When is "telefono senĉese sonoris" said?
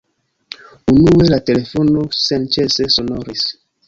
1.49-3.45